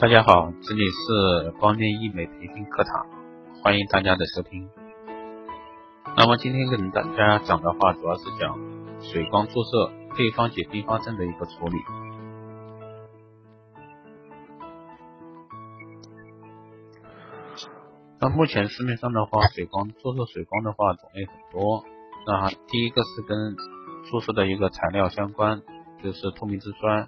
[0.00, 3.06] 大家好，这里是光电医美培训课堂，
[3.62, 4.66] 欢迎大家的收听。
[6.16, 8.58] 那么今天跟大家讲的话，主要是讲
[9.02, 11.76] 水光注射配方解并发症的一个处理。
[18.18, 21.84] 那目前市面上的话，水光注射水光的话种类很多。
[22.26, 23.54] 那第一个是跟
[24.10, 25.60] 注射的一个材料相关，
[26.02, 27.06] 就是透明质酸，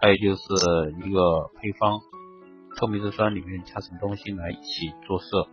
[0.00, 1.98] 还有就是一个配方，
[2.76, 5.48] 透明质酸里面加什么东西来一起注射。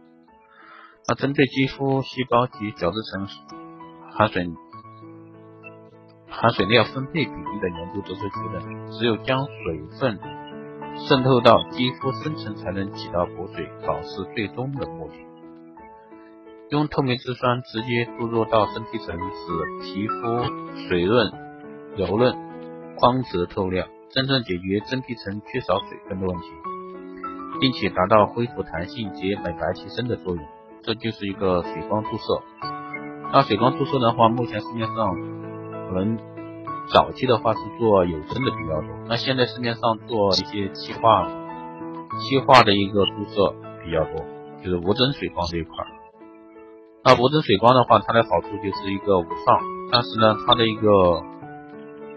[1.08, 3.28] 那针对肌肤细胞及角质层
[4.12, 4.48] 含水
[6.30, 10.20] 含水量分配比例的研究得出结论，只有将水分
[11.08, 15.16] 渗透到肌肤深层，才能起到补水保湿最终的目的。
[16.70, 21.32] 用透明质酸直接注入到身体层，使皮肤水润、
[21.98, 22.36] 柔润、
[22.96, 26.46] 光泽透亮，真正解决真皮层缺少水分的问题，
[27.60, 30.42] 并且达到恢复弹性及美白提升的作用。
[30.84, 32.42] 这就是一个水光注射。
[33.34, 34.96] 那水光注射的话，目前市面上
[35.90, 36.18] 可能
[36.94, 44.24] 早期的话是做有针的比较多，那现在市面上做一些气化、气化的一个注射比较多，
[44.64, 45.76] 就是无针水光这一块。
[47.04, 49.60] 那无针水光的话，它的好处就是一个无创，
[49.92, 51.22] 但是呢，它的一个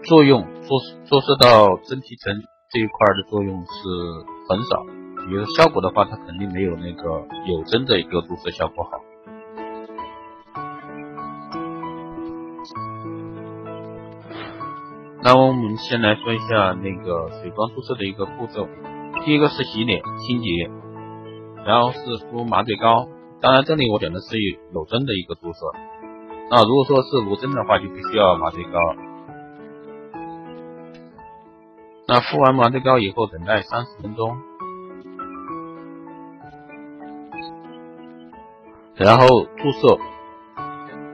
[0.03, 0.69] 作用注
[1.05, 2.33] 注射到真皮层
[2.71, 3.69] 这一块的作用是
[4.47, 4.83] 很少，
[5.27, 8.91] 比如效果的话，它肯定没有那个有针的一个注射效果好。
[15.21, 18.67] 那我们先来说一下那个水光注射的一个步骤，
[19.25, 20.71] 第一个是洗脸清洁，
[21.65, 21.99] 然后是
[22.31, 23.07] 敷麻醉膏。
[23.41, 24.37] 当然，这里我讲的是
[24.73, 25.59] 有针的一个注射。
[26.49, 28.79] 那如果说是无针的话，就必须要麻醉膏。
[32.09, 34.35] 那敷完麻醉膏以后，等待三十分钟，
[38.95, 39.99] 然后注射。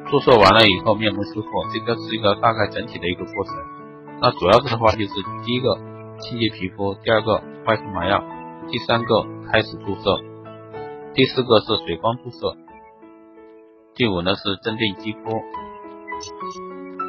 [0.07, 3.55] 注射完了以后，面膜修复，这个是一个大概整体的一个过程。
[4.21, 5.11] 那主要的话就是
[5.43, 5.75] 第一个
[6.19, 8.23] 清洁皮肤，第二个外敷麻药，
[8.69, 10.23] 第三个开始注射，
[11.13, 12.55] 第四个是水光注射，
[13.95, 15.19] 第五呢是针对肌肤，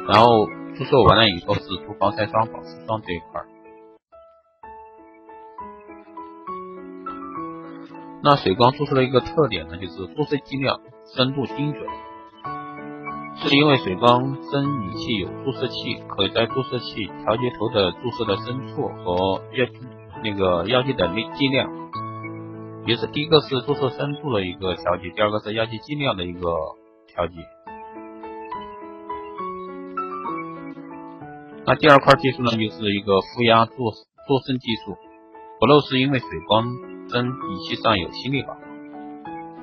[0.09, 0.27] 然后
[0.75, 3.41] 注射完了以后是涂防晒霜、保湿霜这一块。
[8.23, 10.79] 那水光注射的一个特点呢，就是注射剂量、
[11.15, 11.83] 深度精准。
[13.39, 19.65] 是因为水光针仪器有注射器，可以在注射器调节头的注射的深处和药
[20.23, 21.69] 那个药剂的剂量。
[22.87, 26.49] 也是第一个是注射深度的一个调节，第二个是药剂剂量的一个
[27.07, 27.33] 调节。
[31.65, 33.75] 那第二块技术呢，就是一个负压做
[34.27, 34.95] 做渗技术。
[35.59, 36.65] 不漏是因为水光
[37.09, 38.57] 针仪器上有吸力宝，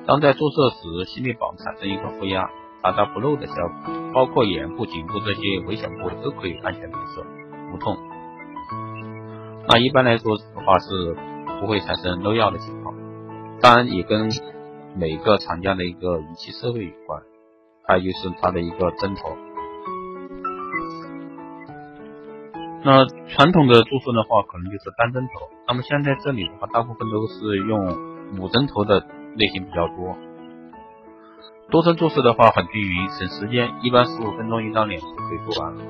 [0.05, 2.49] 当在注射时，吸力宝产生一个负压。
[2.83, 7.25] 达到不漏的效果，包括眼部、颈部这些危险部位都可以安全注射，
[7.73, 7.97] 无痛。
[9.67, 11.17] 那一般来说的话是
[11.59, 12.93] 不会产生漏药的情况，
[13.59, 14.29] 当然也跟
[14.95, 17.23] 每个厂家的一个仪器设备有关，
[17.87, 19.35] 还有就是它的一个针头。
[22.83, 29.05] 那传统的注射的话，可能就是单针头，那么现在这里的话，大部分都是用五针头的
[29.35, 30.15] 类型比较多。
[31.71, 35.81] 多针注射的话很均匀，省时间，一般十五分钟一张脸就可以做完了。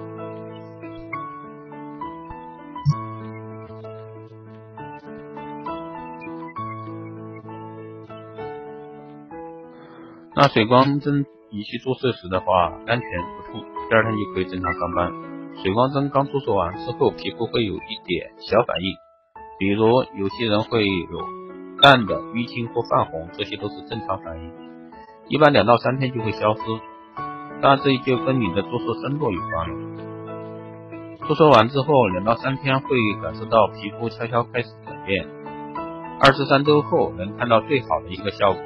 [10.38, 15.12] 那水光针仪器注射时的话，安全不痛，第二天就可以正常上班。
[15.62, 18.96] 水光针刚注射完之后，皮肤会有一点小反应，
[19.58, 21.20] 比如有些人会有
[21.82, 24.52] 淡的淤青或泛红，这些都是正常反应。
[25.28, 26.62] 一般两到三天就会消失，
[27.62, 29.76] 当然这就跟你的注射深度有关了。
[31.28, 32.90] 注射完之后，两到三天会
[33.24, 35.26] 感受到皮肤悄悄开始改变，
[36.22, 38.62] 二至三周后能看到最好的一个效果。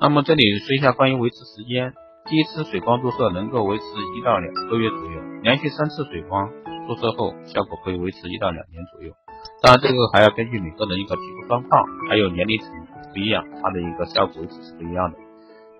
[0.00, 1.94] 那么这里说一下关于维持时间，
[2.28, 3.84] 第一次水光注射能够维持
[4.16, 6.50] 一到两个月左右，连续三次水光
[6.86, 9.14] 注射后，效果可以维持一到两年左右。
[9.60, 12.70] 当然这个还要根据每个人一个皮肤状况，还有年龄层。
[13.10, 15.16] 不一样，它的一个效果是不一样的。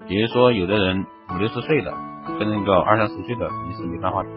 [0.08, 1.92] 比如说，有的人五六十岁的，
[2.38, 4.28] 跟那个二三十岁的肯定是没办法比。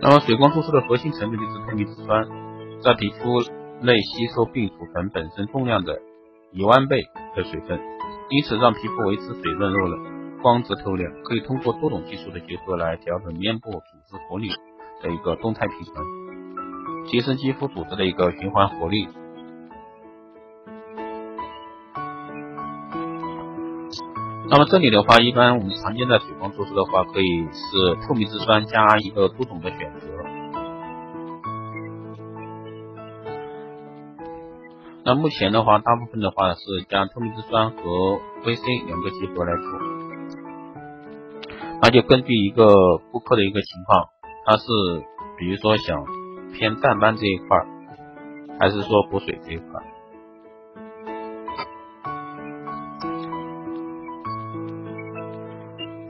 [0.00, 2.26] 那么，水光注射的核心成分就是透明质酸，
[2.82, 3.42] 在皮肤
[3.82, 6.00] 内吸收并储存本身重量的
[6.50, 7.02] 一万倍
[7.36, 7.78] 的水分，
[8.30, 9.90] 因此让皮肤维持水润润、
[10.42, 11.10] 光泽透亮。
[11.24, 13.78] 可以通过多种技术的结合来调整面部组
[14.10, 14.50] 织活力。
[15.02, 19.08] 的一个动态平衡，提升肌肤组织的一个循环活力。
[24.48, 30.06] 那么这里的话，一般我们常见的水光注射的话，可以是透明质酸加一个多种的选择。
[35.04, 37.80] 那目前的话，大部分的话是将透明质酸和
[38.44, 39.91] VC 两个结合来做。
[41.84, 42.64] 那就根据一个
[43.10, 44.06] 顾客的一个情况，
[44.46, 44.62] 他是
[45.36, 46.04] 比如说想
[46.52, 47.58] 偏淡斑这一块，
[48.60, 49.82] 还是说补水这一块。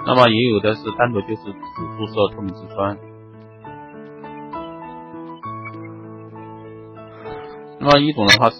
[0.04, 2.98] 那么也有的是单独就是只注射透明质酸。
[7.80, 8.58] 那么一种的话是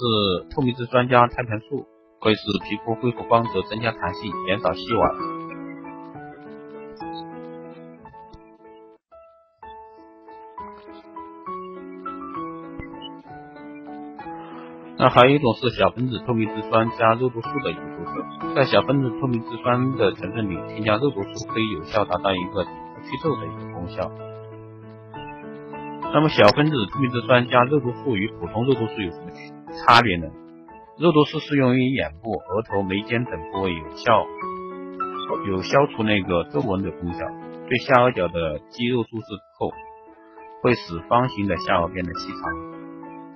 [0.55, 1.85] 透明质酸加肽盘素，
[2.23, 5.42] 可以使皮肤恢复光泽、增加弹性、减少细纹。
[15.03, 24.09] 那还有一种是小分子透明质酸加肉毒素的一个注射，在小分子透明质酸的成分里添加肉毒素，可以有效达到一个去皱的一个功效。
[26.15, 29.31] 那么小分子透明质酸加肉毒素与普通肉毒素有什么
[29.75, 30.29] 差别呢？
[31.01, 34.25] 肉毒素适用于眼部、额头、眉间等部位，有效
[35.49, 37.27] 有消除那个皱纹的功效。
[37.69, 39.27] 对下颚角的肌肉注射
[39.59, 39.73] 后，
[40.63, 42.72] 会使方形的下颚变得细长。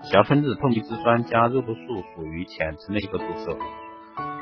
[0.02, 1.80] 小分子透明质酸加肉毒素
[2.14, 3.58] 属于浅层的一个注射，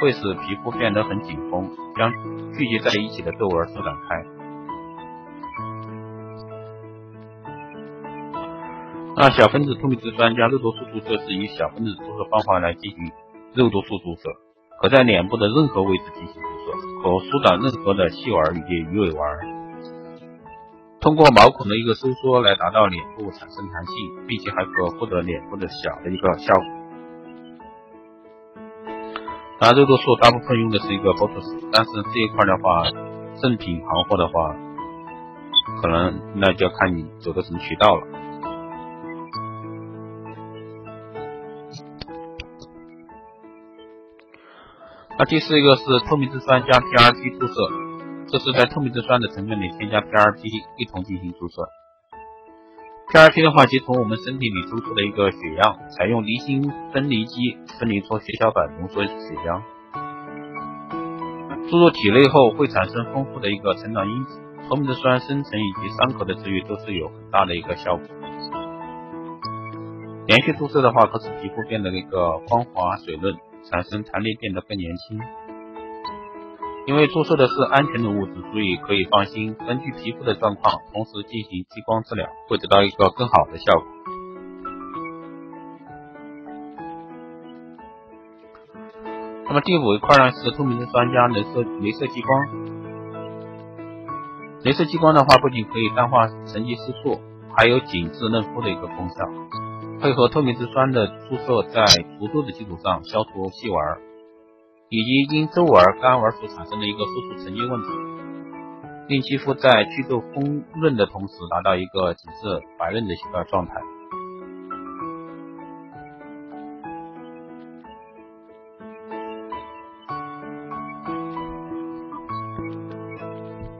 [0.01, 2.12] 会使皮肤变得很紧绷，将
[2.53, 4.25] 聚集在一起的皱纹舒展开。
[9.17, 13.11] 那小分子透明质酸加肉毒素注射是以小分子注射方法来进行
[13.55, 14.29] 肉毒素注射，
[14.83, 16.73] 可在脸部的任何位置进行注射，
[17.03, 19.54] 可舒展任何的细纹以及鱼尾纹。
[21.05, 23.95] 通过毛孔的一个收缩来达到脸部产生弹性，
[24.27, 26.65] 并且还可获得脸部的小的一个效果。
[29.61, 32.85] 当然，肉毒素大部分用的是一个 Botox，但是这一块的话，
[33.43, 34.56] 正品行货的话，
[35.83, 38.06] 可能那就要看你走的什么渠道了。
[45.19, 47.94] 那第四一个是透明质酸加 PRP 注射。
[48.26, 50.43] 这是在透明质酸的成分里添加 PRP
[50.79, 51.69] 一同进行注射。
[53.12, 59.12] PRP 的话，即从我们身体里抽出的一个血样，采用离心分离机分离出血小板浓缩血
[59.44, 59.62] 浆，
[61.71, 64.41] 注入体内后会产生丰富的一个成长因子。
[64.69, 68.06] 透明质酸生成以及伤口的治愈都是有很大的一个效果。
[70.27, 73.37] 连续注射的话，可使皮肤变得一个光滑水润，
[73.70, 75.20] 产生弹力，变得更年轻。
[76.86, 79.56] 因为注射的是安全的物质，所以可以放心。
[79.66, 83.86] 根据皮肤的状况，同时进行激光治疗，会得到一个更好的效果。
[89.46, 92.46] 那么第五一块呢是透明质酸加镭射镭射激光。
[94.62, 97.19] 镭射激光的话，不仅可以淡化神经色素，
[97.56, 99.25] 还有紧致嫩肤的一个功效。
[100.02, 101.82] 配合透明质酸的注射，在
[102.19, 104.13] 除皱的基础上消除细纹。
[104.88, 107.88] 以及因皱纹、干纹所产生的一个色素沉积问题，
[109.08, 113.74] 令肌肤在祛痘丰润的同时，达到一个紧致白嫩的一个状态。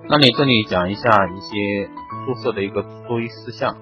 [0.07, 1.91] 那你这里讲一下一些
[2.27, 3.77] 注射的一个注意事项。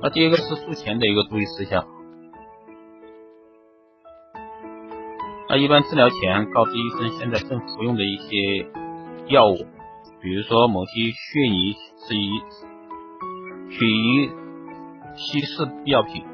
[0.00, 1.93] 那第一个是术前的一个注意事项。
[5.54, 8.66] 那一般治疗前告知医生现在正服用的一些
[9.28, 9.54] 药物，
[10.20, 12.28] 比如说某些血凝是以
[13.70, 14.30] 血凝
[15.14, 16.24] 稀释药品，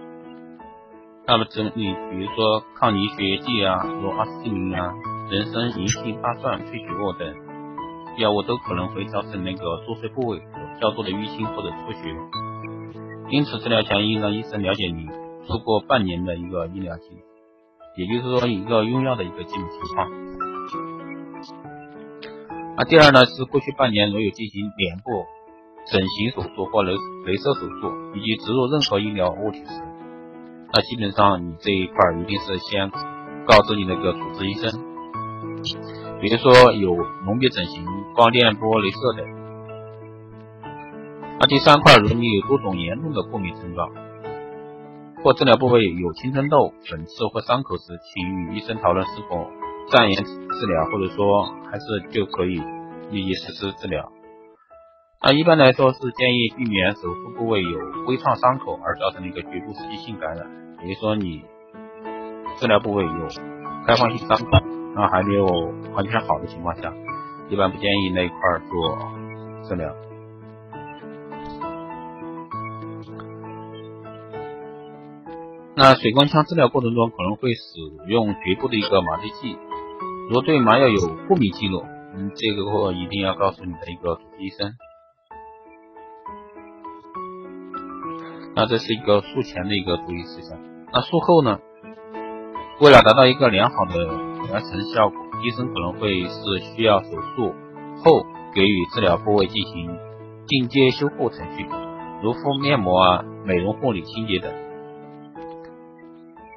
[1.26, 4.90] 那么这里比如说抗凝血剂啊，如阿司匹林啊、
[5.30, 7.34] 人参、银杏、大蒜、萃取物等
[8.16, 12.16] 药物都可能会造成那个注射部位有较多的淤青或者出血，
[13.28, 15.06] 因此治疗前应让医生了解你
[15.46, 17.29] 超过半年的一个医疗经历。
[17.96, 20.10] 也就是说，一个用药的一个基本情况。
[22.76, 25.26] 那第二呢，是过去半年如有进行脸部
[25.90, 26.94] 整形手术或镭
[27.26, 29.82] 镭射手术，以及植入任何医疗物体时，
[30.72, 32.90] 那基本上你这一块一定是先
[33.46, 34.70] 告知你那个主治医生。
[36.20, 36.94] 比如说有
[37.26, 39.26] 隆鼻整形、光电波、镭射等。
[41.40, 43.90] 那第三块，如果你有多种严重的过敏症状。
[45.22, 49.46] 或治疗部位有青春痘、粉刺或伤口时，请与医生讨论是否
[49.90, 52.56] 暂延治疗，或者说还是就可以
[53.10, 54.10] 立即实施治疗。
[55.22, 60.46] 那一般来说是建议避免手术部位有微创伤口而造成的一个局部刺激性感染，
[60.78, 61.44] 比如说你
[62.56, 63.28] 治疗部位有
[63.86, 65.44] 开放性伤口，那还没有
[65.92, 66.94] 完全好的情况下，
[67.50, 68.36] 一般不建议那一块
[68.70, 69.94] 做治疗。
[75.82, 79.56] 那水光枪治疗过程中可能会使用局部的一个麻醉剂，
[80.28, 81.82] 如果对麻药有过敏记录，
[82.14, 84.74] 嗯，这个话一定要告诉你的一个主治医生。
[88.54, 90.60] 那这是一个术前的一个注意事项。
[90.92, 91.58] 那术后呢？
[92.82, 94.06] 为了达到一个良好的
[94.52, 97.54] 完成效果，医生可能会是需要手术
[98.04, 99.96] 后给予治疗部位进行
[100.46, 101.64] 进阶修复程序，
[102.22, 104.52] 如敷面膜啊、美容护理、清洁等。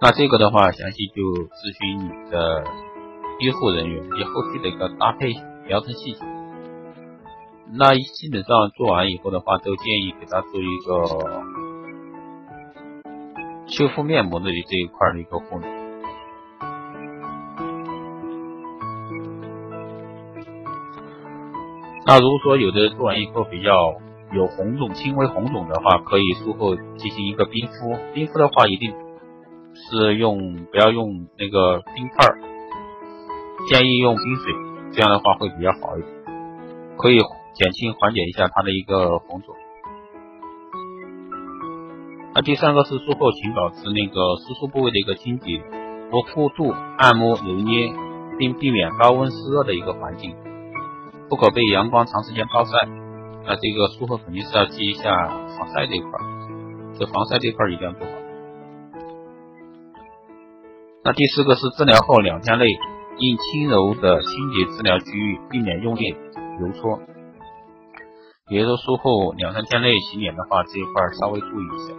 [0.04, 2.66] 那这个的话，详细就咨询你的
[3.40, 5.32] 医护人员以及后续的一个搭配
[5.66, 6.20] 疗程细节。
[7.72, 10.94] 那基本上做完以后的话，都建议给他做一个。
[13.66, 15.66] 修复面膜的这一块的一个护理。
[22.06, 23.72] 那如果说有的做完以后比较
[24.34, 27.96] 有红肿、轻微红肿的话，可以术后进行一个冰敷。
[28.14, 28.94] 冰敷的话，一定
[29.76, 32.28] 是用不要用那个冰块，
[33.70, 34.54] 建议用冰水，
[34.92, 36.14] 这样的话会比较好一点，
[36.98, 37.20] 可以
[37.54, 39.56] 减轻缓解一下它的一个红肿。
[42.36, 44.14] 那第三个是术后，请保持那个
[44.48, 45.62] 手术部位的一个清洁，
[46.10, 47.94] 不过度按摩揉捏，
[48.40, 50.36] 并避免高温湿热的一个环境，
[51.30, 52.72] 不可被阳光长时间暴晒。
[53.46, 56.12] 那这个术后肯定是要记一下防晒这一块，
[56.98, 58.23] 这防晒这一块一定要做好。
[61.06, 62.66] 那第四个是治疗后两天内，
[63.18, 66.16] 应轻柔的清洁治疗区域，避免用力
[66.62, 66.98] 揉搓。
[68.48, 71.94] 比如说术后两三天内洗脸的话，这一块稍微注意一下。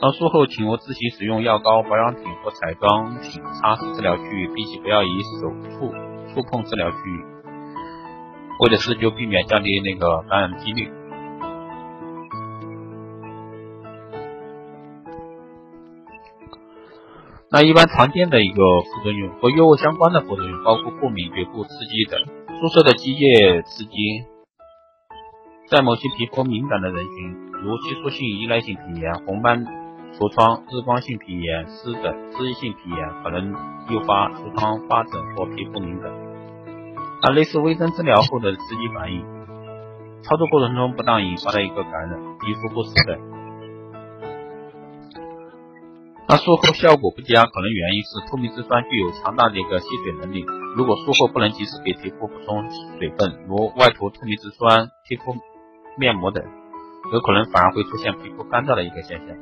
[0.00, 5.08] 到术后，请勿自行使用药膏、保养品或彩妆品擦拭治疗区域，并且不要以
[5.40, 5.92] 手触
[6.34, 7.24] 触碰治疗区域，
[8.64, 10.90] 为的是就避免降低那个感染几率。
[17.56, 22.20] 那一般常见的一个副作用和药物相关的副作用，包括过敏、局部刺激等。
[22.60, 23.96] 注射的机械刺激，
[25.66, 27.32] 在某些皮肤敏感的人群，
[27.64, 29.64] 如激素性依赖性皮炎、红斑。
[29.64, 33.48] 痤疮、日光性皮炎、湿疹、脂溢性皮炎可能
[33.88, 36.12] 诱发痤疮发疹或皮肤敏感。
[37.22, 39.24] 那类似微针治疗后的刺激反应，
[40.22, 43.35] 操作过程中不当引发的一个感染、皮肤不适等。
[46.28, 50.44] 那术后效果不佳，可能原因是透明质酸具有强大的一个吸水能力。
[50.74, 52.68] 如果术后不能及时给皮肤补充
[52.98, 55.36] 水分，如外涂透明质酸、贴敷
[55.96, 56.42] 面膜等，
[57.12, 59.36] 有可能反而会出现皮肤干燥的一个现象。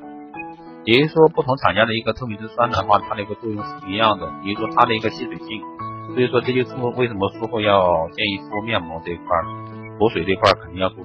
[0.85, 4.31] 也就是说，不同厂家的一个透明质酸的话，它的一个作用是一样的。
[4.45, 5.63] 比如说它的一个吸水性，
[6.13, 9.25] 所以说这就是为什么术后要建议敷面膜这一块，
[9.99, 10.97] 补水这一块肯定要补。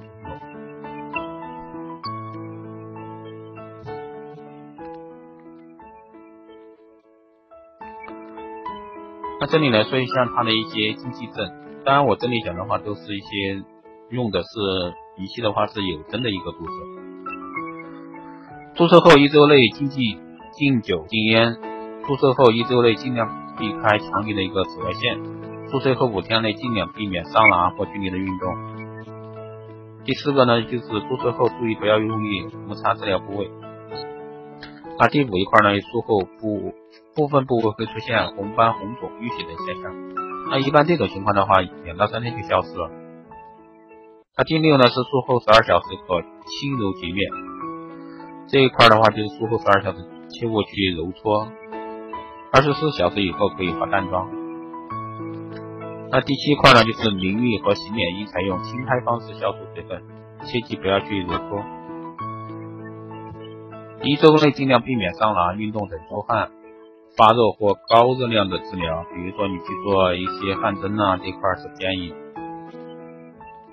[9.40, 11.50] 那这里来说一下它的一些禁忌症，
[11.82, 13.62] 当然我这里讲的话都是一些
[14.10, 14.48] 用的是
[15.16, 16.72] 仪器的话是有针的一个注射。
[18.74, 20.18] 注射后一周内禁忌
[20.52, 21.56] 禁酒禁烟，
[22.06, 23.26] 注射后一周内尽量
[23.58, 25.18] 避开强烈的一个紫外线，
[25.70, 28.54] 注射后五天内尽量避免桑拿或剧烈的运动。
[30.04, 33.50] 第四个呢，就是注射后注意不要用力摩擦治疗部位。
[35.00, 36.74] 那第五一块呢，术后部
[37.16, 39.90] 部分部位会出现红斑、红肿、淤血等现象，
[40.50, 42.90] 那一般这种情况的话，两到三天就消失了。
[44.36, 47.32] 那第六呢，是术后十二小时可轻柔洁面。
[48.46, 51.48] 这一块的话，就是术后十二小时切勿去揉搓，
[52.52, 54.28] 二十四小时以后可以化淡妆。
[56.10, 60.02] 那第七块呢，就是淋浴和洗脸应采用轻拍方式消除水分，
[60.44, 61.64] 切记不要去揉搓。
[64.02, 66.50] 一周内尽量避免桑拿、运动等出汗、
[67.16, 72.14] 发热或高热量的治疗，比如说你去做一些汗蒸啊，这块是建议。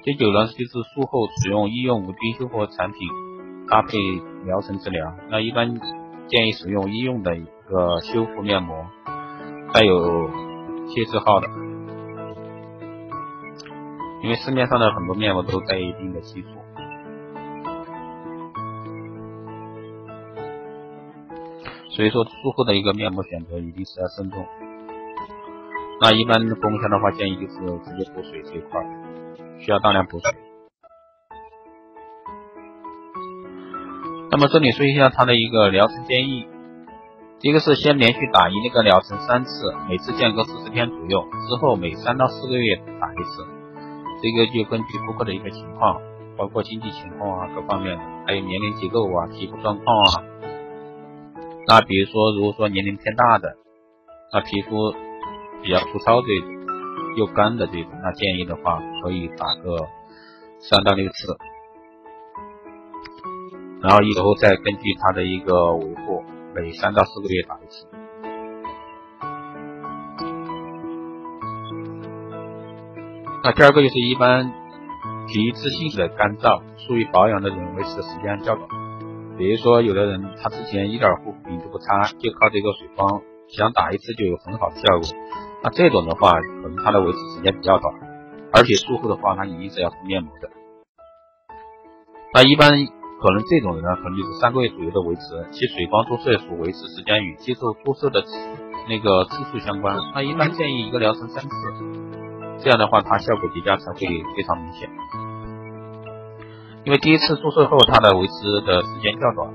[0.04, 3.00] 第九呢，就是术后使用医用无菌修复产品。
[3.70, 3.98] 搭配
[4.46, 5.76] 疗程治疗，那一般
[6.30, 8.86] 建议使用医用的一个修复面膜，
[9.74, 10.30] 带有
[10.88, 11.50] 贴字号的，
[14.24, 16.48] 因为市面上的很多面膜都带一定的系数，
[21.98, 24.46] 所以说术后的一个面膜选择一定是要慎重。
[26.00, 28.80] 那一般功效的话，建议就是直接补水这一块，
[29.58, 30.30] 需要大量补水。
[34.30, 36.46] 那么这里说一下它的一个疗程建议，
[37.40, 43.44] 第一个是先连续打一那个疗程三次，每次间隔四十天左右，之后每三到四个月打一次。
[44.22, 46.00] 这个就根据顾客的一个情况，
[46.38, 50.37] 包括经济情况啊各方面，还有年龄结构啊、皮肤状况啊。
[51.70, 53.58] 那比如说，如果说年龄偏大的，
[54.32, 54.94] 那皮肤
[55.62, 56.48] 比较粗糙这种，
[57.18, 59.86] 又干的这种，那建议的话可以打个
[60.60, 61.38] 三到六次。
[63.82, 66.24] 然后以后再根据它的一个维护，
[66.56, 67.86] 每三到四个月打一次。
[73.44, 74.54] 那第二个就是一般
[75.28, 78.87] 皮脂性的干燥，疏于保养的人维持的时间较短。
[79.38, 85.08] 比如说有的人他之前一点护肤品都不擦，就靠这个水光，想打一次就有很好的效果。
[85.64, 87.94] 那这种的话，可能它的维持时间比较短，
[88.54, 90.50] 而且术后的话，它一定是要敷面膜的。
[92.34, 92.70] 那一般。
[93.20, 98.24] 可能这种人呢，可能就是三个月左右的维持，其水光注射所维持时间与接受注射的
[98.88, 99.98] 那个次数相关。
[100.14, 101.50] 那一般建议一个疗程三次，
[102.60, 104.02] 这样的话它效果叠加才会
[104.36, 104.88] 非常明显。
[106.88, 109.54] 因为第一次注射后，它的维持的时间较短，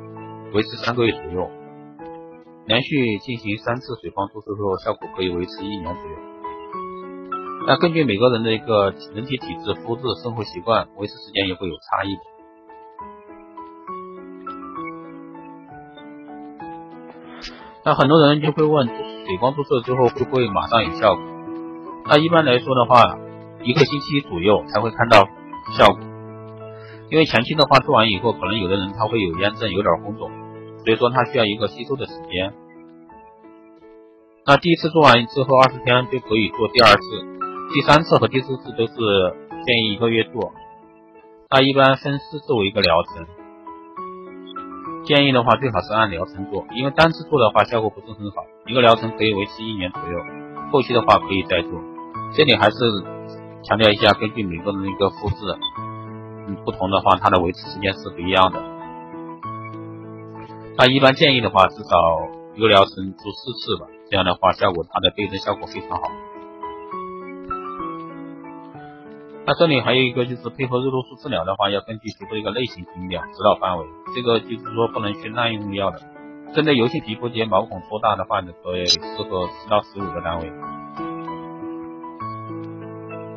[0.53, 1.49] 维持三个月左右，
[2.67, 6.17] 连续进行三次水光注射后，效果可以维持一年左右。
[7.67, 12.21] 那根据每个人的一个人体体质、肤质、生活习惯，维持时间也会有差异的。
[17.87, 21.25] 那很多人就会问，水光注射之后会不会马上有效果？
[22.11, 23.17] 那一般来说的话，
[23.62, 25.25] 一个星期左右才会看到
[25.79, 26.12] 效果。
[27.12, 30.31] 因为前期的话做完以后，可能有的人他会有炎症，有点红肿，
[30.83, 32.54] 所以说他需要一个吸收的时间。
[34.47, 37.02] 那第一次做完之后二十天就可以做第二次，
[37.75, 38.97] 第三次和第四次都是
[39.66, 40.54] 建议一个月做。
[41.50, 43.27] 那一般分四次为一个疗程。
[45.05, 48.37] 建议的话，最好是按疗程做，因为单次做的话效果不是很好。
[48.66, 50.18] 一个疗程可以维持一年左右，
[50.72, 51.72] 后期的话可以再做。
[52.33, 52.77] 这里还是
[53.64, 55.37] 强调一下，根据每个人的一个肤质，
[56.64, 58.62] 不同的话，它的维持时间是不一样的。
[60.76, 61.96] 那一般建议的话，至少
[62.55, 66.02] 一个疗程做四次吧，这样的话效果它的对症效果非常好。
[69.44, 73.85] 那这里还有一个就是配合肉毒素治疗的话，要根据皮肤的一个类型评量指导范围。
[74.14, 76.00] 这个就是说不能去滥用药的。
[76.55, 80.52] 针对油性皮肤及毛孔粗大的患者，可以适合十到十五个单位。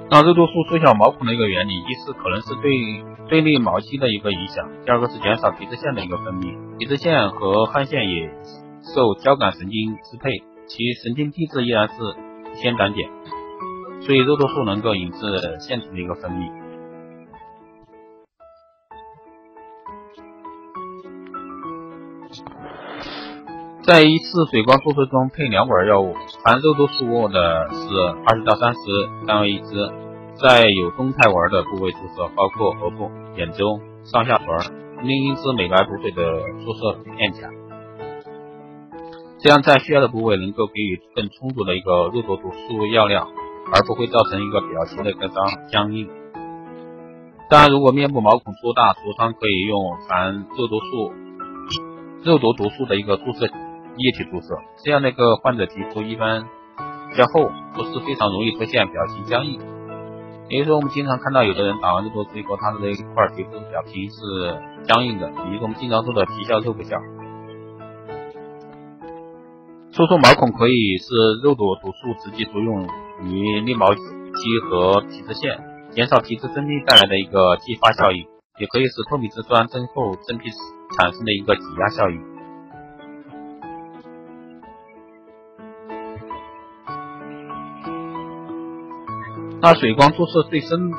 [0.07, 2.71] 那肉毒素缩小毛孔的一个原理，一是可能是对
[3.27, 6.77] 对内毛细的一个影响，第二个是减少皮脂腺的一个分泌。
[6.77, 8.29] 皮脂腺和汗腺也
[8.93, 10.29] 受交感神经支配，
[10.67, 11.95] 其神经递质依然是
[12.61, 13.01] 先胆碱。
[14.01, 15.17] 所以肉毒素能够引致
[15.59, 16.51] 腺体的一个分泌。
[23.85, 27.95] 在一次水光注射中配两管药物，含肉毒素的是
[28.25, 28.79] 二十到三十
[29.27, 29.91] 单位一支，
[30.41, 34.47] 在有动态纹的部位注射，包括额部、眼周、上下唇，
[35.03, 36.23] 另一支美白补水的
[36.65, 37.47] 注射片甲，
[39.39, 43.27] 这样在需要的部位能够给予更充足的一个肉毒素药量。
[43.73, 46.07] 而不会造成一个表情的一个僵僵硬。
[47.49, 51.13] 当然，如果面部毛孔粗大、痤疮，可以用含肉毒素、
[52.23, 53.47] 肉毒毒素的一个注射
[53.97, 56.43] 液体注射，这样的一个患者皮肤一般
[57.15, 59.59] 较厚，不是非常容易出现表情僵硬。
[60.49, 66.97] 也就是说，我们经常看到有的人打完肉毒素以后，他的那一块皮肤表情是僵硬的，也就是我们经常说的皮笑肉不笑。
[69.91, 72.87] 收缩毛孔可以是肉毒毒素直接作用。
[73.23, 74.01] 于立毛肌
[74.69, 75.57] 和皮脂腺，
[75.91, 78.27] 减少皮脂分泌带来的一个继发效应，
[78.59, 80.49] 也可以使透明质酸增厚真皮
[80.97, 82.34] 产生的一个挤压效应。
[89.65, 90.91] 那水光注射最深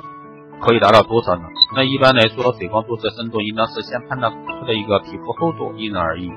[0.61, 1.43] 可以达到多少呢？
[1.77, 6.33] 那一般来说，水光注射深度应当是先判断顾客的一个皮肤厚度，因人而异。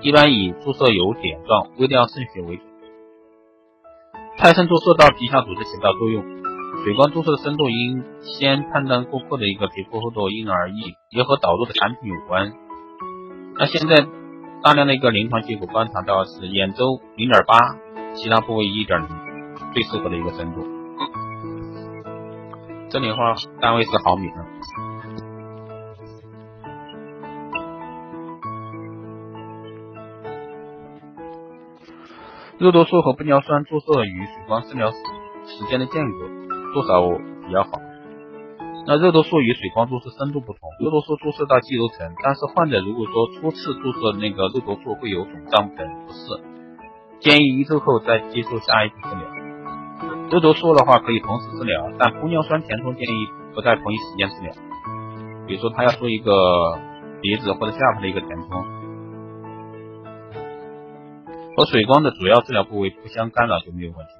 [0.00, 2.62] 一般以注射有点状、微量渗血为主。
[4.38, 6.22] 太深注射到皮下组织起到作用，
[6.84, 12.52] 水光注射的深度应先判断顾客的一个皮肤厚度，因人而异，也和导入的产品有关。
[13.58, 14.06] 那现在
[14.62, 17.74] 大量的一个临床结果观察到是眼周零点八，
[18.14, 19.08] 其他部位一点零，
[19.74, 20.75] 最适合的一个深度。
[22.88, 24.28] 这里的话单位是毫米。
[32.58, 36.28] 肉毒素和玻尿酸注射与水光治疗时间的间隔
[36.72, 37.02] 多少
[37.46, 37.70] 比较好？
[38.86, 46.40] 那肉毒素与水光注射深度不同，肉毒素注射到肌肉层，但是患者如果说初次注射那个肉毒素会有肿胀等不适，
[47.20, 49.35] 建议一周后再接受下一步治疗。
[50.30, 54.52] 肉毒素的话可以同时治疗，但玻尿酸填充建议不在同一时间治疗。
[55.46, 56.32] 比如说他要做一个
[57.22, 58.64] 鼻子或者下巴的一个填充，
[61.56, 64.12] 和水光的主要治疗部位不相干扰就没有问题。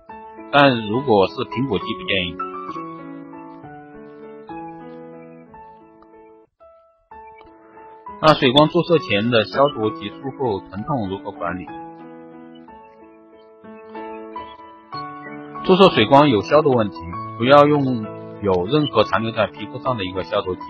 [0.52, 2.36] 但如果是苹果肌不建议。
[8.22, 11.66] 那水光注射前的消毒及术后疼痛如何管理？
[15.66, 16.96] 注射水光有消毒问题，
[17.38, 17.82] 不要用
[18.40, 20.60] 有任何残留在皮肤上的一个消毒剂。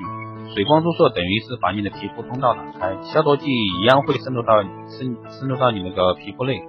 [0.54, 6.62] 水光注射等于是把你的皮肤通道打开，消毒剂一样会渗透到渗渗透到你那个皮肤内，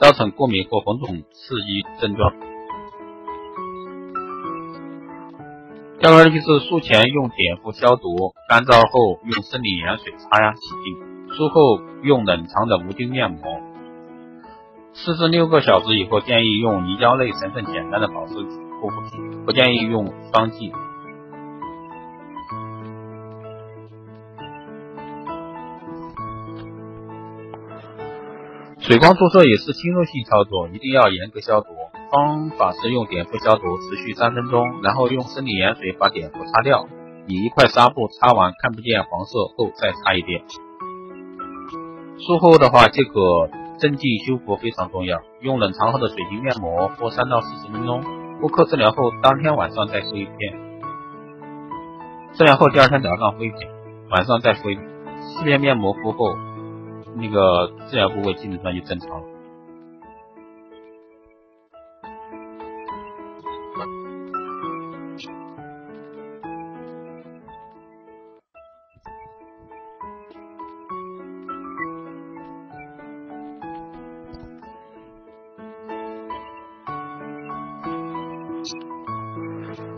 [0.00, 2.32] 造成过敏或红肿刺激症状。
[6.00, 13.42] 第二个就是术前用碘伏消毒，干燥后用生理盐水擦压洗净，术后用冷藏的无菌面膜。
[14.98, 18.34] 四至六个小时以后，建议用泥胶类成分简单的保湿
[18.80, 20.72] 护肤品，不建议用霜剂。
[28.80, 31.68] 水光注射也是侵入性操作，一定要严格消毒。
[32.10, 36.86] 方法是用碘伏消毒，持续三分钟，然后用生理盐水把碘伏擦掉，
[37.26, 40.42] 以一块纱布擦完看不见黄色后再擦一遍。
[42.18, 48.02] 术后的话，这个镇静修复非常重要，用冷藏后的水晶面膜敷三到四十分钟。
[48.40, 50.36] 顾客治疗后当天晚上再敷一片，
[52.34, 53.70] 治疗后第二天早上敷一片，
[54.10, 54.86] 晚上再敷一片，
[55.20, 56.36] 四片面膜敷后，
[57.16, 59.35] 那个治疗部位基本上就正常了。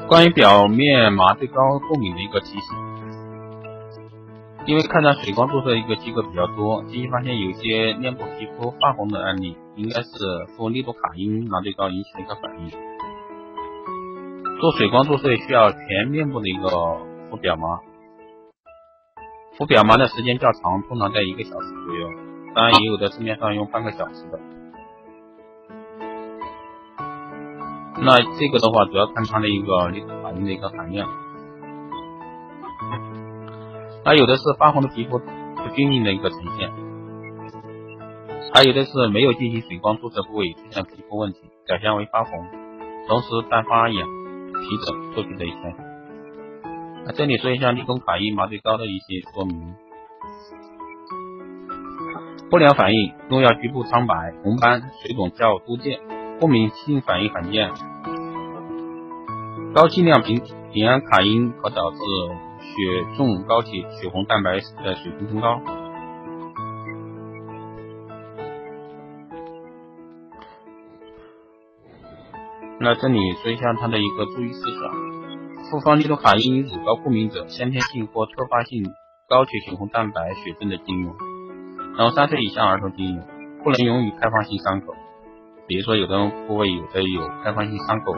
[0.08, 2.78] 关于表面麻醉膏过敏的一个提醒，
[4.64, 10.08] 因为看到水光注射一个机构比较多，近期发现有些面部皮肤发红的案例，应该是
[10.56, 12.70] 敷利多卡因麻醉膏引起的一个反应。
[14.58, 16.70] 做水光注射需要全面部的一个
[17.30, 17.80] 敷表麻，
[19.58, 22.08] 敷表麻的时间较长，通常在一个小时左右，
[22.54, 24.40] 当然也有的市面上用半个小时的。
[28.00, 31.08] 那这个的话，主要看它的一个利多卡因的一个含量。
[34.04, 36.70] 那有的是发红的皮肤不均匀的一个呈现，
[38.54, 42.46] 还有的是没有进行水光注射部位出现皮肤问题，表现为发红，
[43.08, 44.08] 同时带发痒、
[44.54, 45.74] 皮疹、脱皮的一些。
[47.04, 49.74] 那这里说一下利多卡因麻醉膏的一些说明。
[52.48, 56.00] 不良反应：用药局部苍白、红斑、水肿较多见，
[56.38, 57.70] 过敏性反应罕见。
[59.74, 60.40] 高剂量丙
[60.72, 61.98] 丙胺卡因可导致
[62.60, 65.60] 血重高体、血红蛋白的水平增高。
[72.80, 78.84] 那这里说一下它的一个注意事项：复方利多卡因乳膏过敏者，先天性或突发性
[79.28, 81.12] 高铁血红蛋白血症的禁用，
[81.96, 83.24] 然后三岁以下儿童禁用，
[83.64, 84.94] 不能用于开放性伤口，
[85.68, 88.12] 比如说有的部位有的有开放性伤口。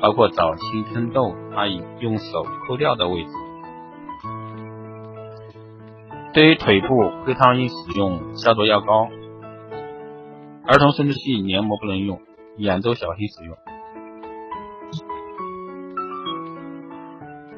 [0.00, 3.30] 包括早期生痘，它以用手抠掉的位置。
[6.32, 9.08] 对于腿部会汤应使用消毒药膏。
[10.66, 12.20] 儿童生殖器黏膜不能用，
[12.56, 13.56] 眼周小心使用。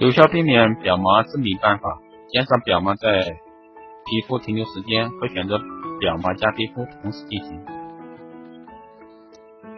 [0.01, 3.23] 有效避免表麻致敏办法：减少表麻在
[4.05, 5.59] 皮肤停留时间，可选择
[5.99, 7.65] 表麻加皮肤同时进行。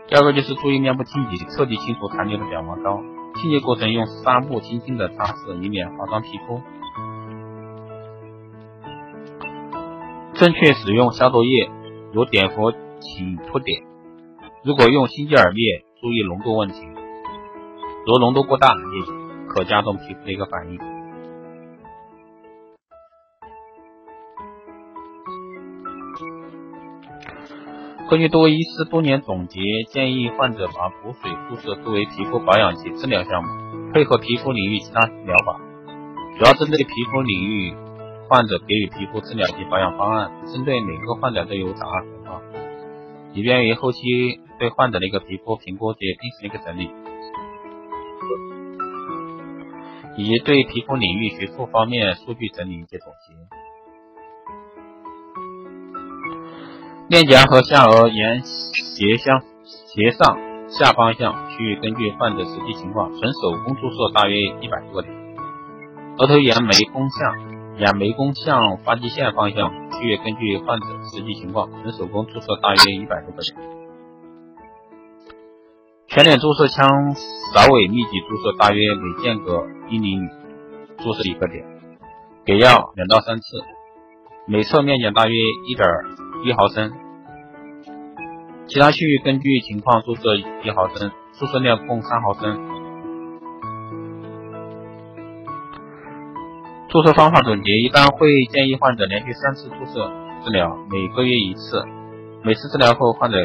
[0.08, 3.00] 第二个就是注意面部清洁，彻底清除残留的表麻膏。
[3.34, 6.60] 清洁过程用纱布轻轻的擦拭，以免划伤皮肤。
[10.34, 11.68] 正确使用消毒液，
[12.12, 13.82] 如碘伏请涂碘。
[14.64, 16.76] 如果用辛基尔灭，注意浓度问题。
[18.06, 20.95] 如浓度过大，也可加重皮肤的一个反应。
[28.08, 35.60] 根据多医师多年总结，建议患者把补水注射作为皮肤保养及治疗项目，配合皮肤领域其他疗法，
[36.38, 37.74] 主要针对皮肤领域
[38.28, 42.40] 患者给予皮肤治疗及保养方案，针对每个患者都有答案啊。
[43.34, 43.98] 以便于后期
[44.60, 46.88] 对患者的一个皮肤评估及病史的一个整理，
[50.16, 53.65] 以及对皮肤领域学术方面数据整理及总结。
[57.08, 65.14] 面颊和下颚沿斜向斜上下方向区域，根据患者实际情况，纯手工注射大约一百多个点。
[66.18, 73.54] 额头沿眉弓向沿眉弓向发际线方向区域，根据患者实际情况，纯手工注射大约一百多个点。
[76.08, 77.14] 全脸注射腔
[77.54, 80.28] 扫尾密集注射，大约每间隔一厘米
[80.98, 81.64] 注射一个点，
[82.44, 83.44] 给药两到三次，
[84.48, 85.34] 每侧面颊大约
[85.68, 85.86] 一点
[86.44, 86.92] 一毫升，
[88.68, 92.56] 其他区域根据情况注射一毫升，注射量共三毫升。
[96.88, 100.10] 注射方法总结：一般会建议患者连续三次注射
[100.44, 101.84] 治疗，每个月一次。
[102.44, 103.38] 每次治疗后，患者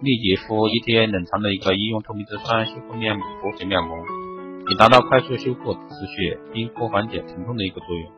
[0.00, 3.96] 立即敷一天冷藏的一个医用透明质酸修复面膜补水面膜，
[4.70, 8.17] 以达到快速修复、止血、冰敷、缓解疼痛的一个作用。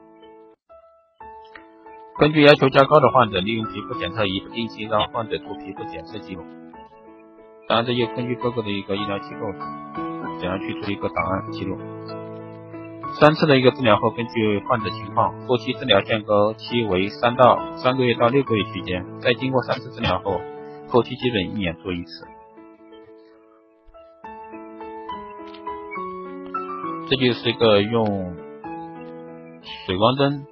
[2.20, 6.42] 根据要求较高的患者，利用皮肤检测仪不定期让患者做皮肤检测记录。
[7.66, 9.50] 当然，这就根据各个的一个医疗机构
[10.38, 11.78] 怎样去做一个档案记录。
[13.18, 19.02] 三次的一个治疗后，根据患者情况，后期治疗间隔期为三到三个月到六个月区间。
[19.20, 20.42] 在经过三次治疗后，
[20.88, 22.26] 后期基本一年做一次。
[27.08, 28.36] 这就是一个用
[29.86, 30.44] 水光针。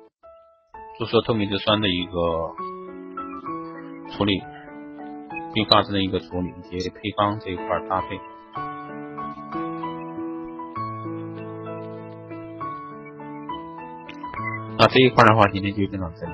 [0.99, 2.13] 注射透明质酸的一个
[4.11, 4.43] 处理，
[5.55, 8.19] 并发生的一个处理以及配方这一块搭配。
[14.77, 16.33] 那这一块的话，今天就讲到这里。